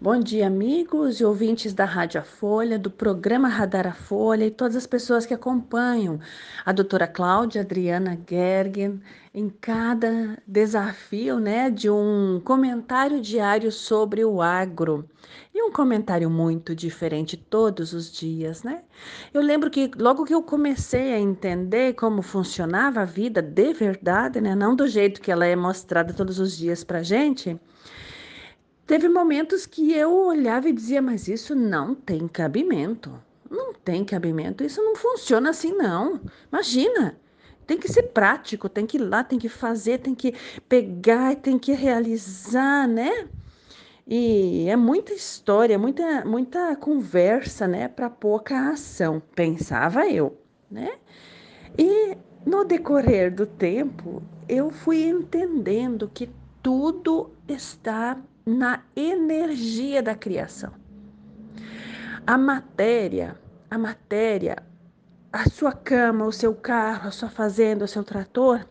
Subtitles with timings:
[0.00, 4.50] Bom dia, amigos e ouvintes da Rádio A Folha, do programa Radar a Folha e
[4.50, 6.20] todas as pessoas que acompanham
[6.64, 9.00] a doutora Cláudia Adriana Gergen
[9.34, 15.04] em cada desafio né, de um comentário diário sobre o agro.
[15.52, 18.82] E um comentário muito diferente todos os dias, né?
[19.34, 24.40] Eu lembro que logo que eu comecei a entender como funcionava a vida de verdade,
[24.40, 27.58] né, não do jeito que ela é mostrada todos os dias para gente,
[28.88, 33.22] Teve momentos que eu olhava e dizia, mas isso não tem cabimento.
[33.50, 36.18] Não tem cabimento, isso não funciona assim, não.
[36.50, 37.14] Imagina,
[37.66, 40.34] tem que ser prático, tem que ir lá, tem que fazer, tem que
[40.66, 43.28] pegar, tem que realizar, né?
[44.06, 50.92] E é muita história, muita, muita conversa, né, para pouca ação, pensava eu, né?
[51.76, 52.16] E
[52.46, 56.30] no decorrer do tempo, eu fui entendendo que
[56.68, 60.70] tudo está na energia da criação.
[62.26, 64.62] A matéria, a matéria,
[65.32, 68.68] a sua cama, o seu carro, a sua fazenda, o seu trator,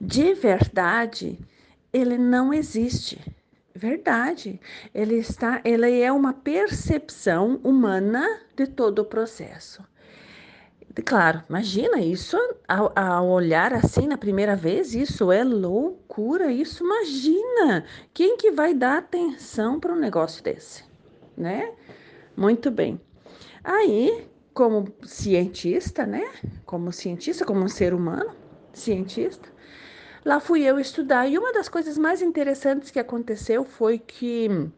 [0.00, 1.40] de verdade,
[1.92, 3.18] ele não existe.
[3.74, 4.60] Verdade.
[4.94, 9.82] Ele está, ele é uma percepção humana de todo o processo.
[11.04, 17.84] Claro, imagina isso ao, ao, olhar assim na primeira vez, isso é loucura, isso imagina.
[18.12, 20.84] Quem que vai dar atenção para um negócio desse,
[21.36, 21.72] né?
[22.36, 23.00] Muito bem.
[23.62, 26.28] Aí, como cientista, né?
[26.66, 28.34] Como cientista, como um ser humano,
[28.72, 29.48] cientista,
[30.24, 34.70] lá fui eu estudar e uma das coisas mais interessantes que aconteceu foi que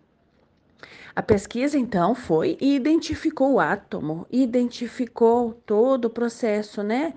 [1.15, 7.15] a pesquisa, então, foi e identificou o átomo, identificou todo o processo, né?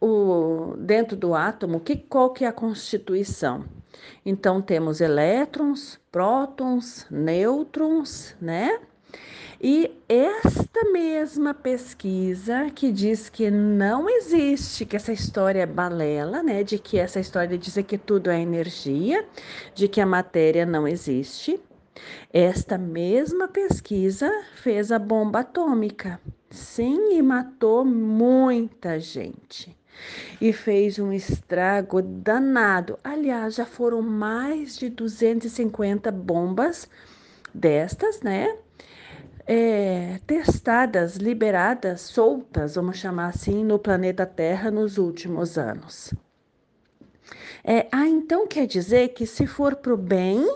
[0.00, 3.64] O, dentro do átomo, que, qual que é a constituição?
[4.26, 8.80] Então, temos elétrons, prótons, nêutrons, né?
[9.60, 16.62] E esta mesma pesquisa que diz que não existe, que essa história é balela, né?
[16.62, 19.26] De que essa história diz que tudo é energia,
[19.74, 21.60] de que a matéria não existe.
[22.32, 26.20] Esta mesma pesquisa fez a bomba atômica.
[26.50, 29.76] Sim, e matou muita gente.
[30.40, 32.98] E fez um estrago danado.
[33.02, 36.88] Aliás, já foram mais de 250 bombas
[37.52, 38.56] destas, né?
[39.46, 46.12] É, testadas, liberadas, soltas, vamos chamar assim, no planeta Terra nos últimos anos.
[47.64, 50.46] É, ah, então quer dizer que se for para o bem,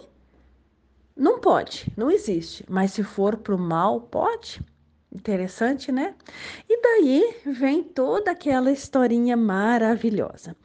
[1.17, 2.65] não pode, não existe.
[2.69, 4.61] Mas se for para o mal, pode.
[5.15, 6.15] Interessante, né?
[6.67, 10.57] E daí vem toda aquela historinha maravilhosa.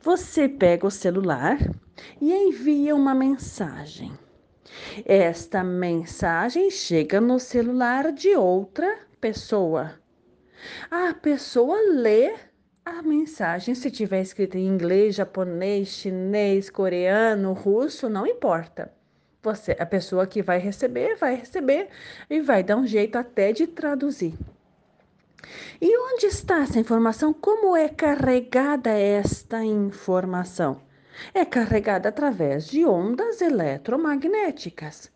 [0.00, 1.58] Você pega o celular
[2.20, 4.16] e envia uma mensagem.
[5.04, 9.94] Esta mensagem chega no celular de outra pessoa.
[10.88, 12.34] A pessoa lê
[12.84, 18.95] a mensagem, se tiver escrita em inglês, japonês, chinês, coreano, russo, não importa.
[19.46, 21.88] Você, a pessoa que vai receber, vai receber
[22.28, 24.34] e vai dar um jeito até de traduzir.
[25.80, 27.32] E onde está essa informação?
[27.32, 30.82] Como é carregada esta informação?
[31.32, 35.12] É carregada através de ondas eletromagnéticas.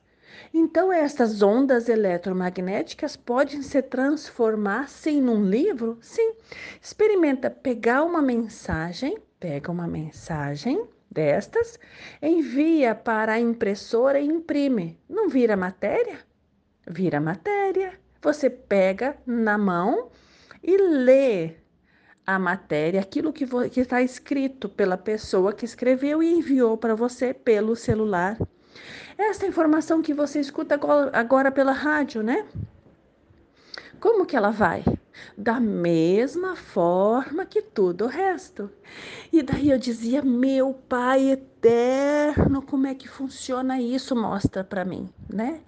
[0.54, 5.98] Então, essas ondas eletromagnéticas podem se transformar, sim, num livro?
[6.00, 6.34] Sim.
[6.80, 11.78] Experimenta pegar uma mensagem, pega uma mensagem destas,
[12.22, 14.98] envia para a impressora e imprime.
[15.08, 16.18] Não vira matéria?
[16.86, 17.98] Vira matéria.
[18.22, 20.10] Você pega na mão
[20.62, 21.54] e lê
[22.26, 23.46] a matéria, aquilo que
[23.80, 28.38] está escrito pela pessoa que escreveu e enviou para você pelo celular.
[29.18, 30.78] Essa informação que você escuta
[31.12, 32.46] agora pela rádio, né?
[34.00, 34.82] Como que ela vai?
[35.36, 38.70] Da mesma forma que tudo o resto.
[39.30, 44.16] E daí eu dizia: Meu Pai eterno, como é que funciona isso?
[44.16, 45.60] Mostra para mim, né?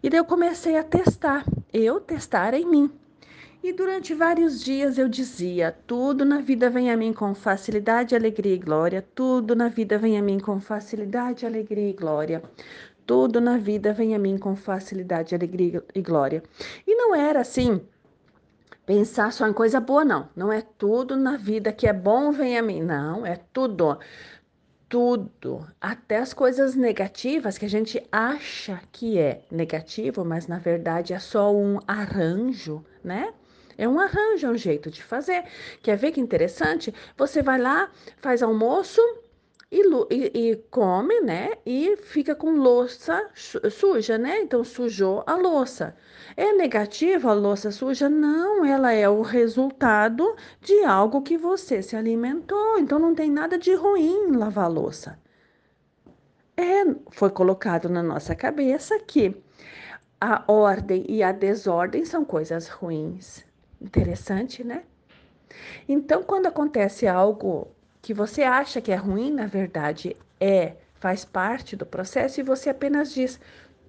[0.00, 2.90] E daí eu comecei a testar, eu testar em mim.
[3.60, 8.54] E durante vários dias eu dizia: tudo na vida vem a mim com facilidade, alegria
[8.54, 12.42] e glória, tudo na vida vem a mim com facilidade, alegria e glória.
[13.06, 16.42] Tudo na vida vem a mim com facilidade, alegria e glória.
[16.86, 17.86] E não era assim,
[18.86, 20.28] pensar só em coisa boa, não.
[20.34, 22.82] Não é tudo na vida que é bom vem a mim.
[22.82, 23.98] Não, é tudo.
[24.88, 25.66] Tudo.
[25.80, 31.18] Até as coisas negativas que a gente acha que é negativo, mas na verdade é
[31.18, 33.34] só um arranjo, né?
[33.76, 35.44] É um arranjo, é um jeito de fazer.
[35.82, 36.94] Quer ver que interessante?
[37.18, 39.00] Você vai lá, faz almoço
[40.10, 41.52] e, e, come, né?
[41.66, 44.40] E fica com louça suja, né?
[44.40, 45.96] Então sujou a louça.
[46.36, 48.08] É negativa a louça suja?
[48.08, 52.78] Não, ela é o resultado de algo que você se alimentou.
[52.78, 55.18] Então não tem nada de ruim em lavar louça.
[56.56, 59.36] É, foi colocado na nossa cabeça que
[60.20, 63.44] a ordem e a desordem são coisas ruins.
[63.80, 64.84] Interessante, né?
[65.88, 67.73] Então, quando acontece algo
[68.04, 72.68] que você acha que é ruim, na verdade é, faz parte do processo, e você
[72.68, 73.40] apenas diz: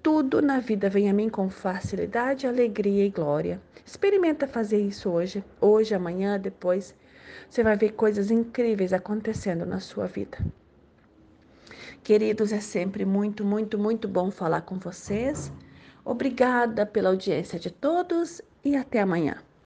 [0.02, 3.60] tudo na vida vem a mim com facilidade, alegria e glória.
[3.84, 6.94] Experimenta fazer isso hoje, hoje, amanhã, depois.
[7.50, 10.38] Você vai ver coisas incríveis acontecendo na sua vida.
[12.02, 15.52] Queridos, é sempre muito, muito, muito bom falar com vocês.
[16.02, 19.45] Obrigada pela audiência de todos e até amanhã.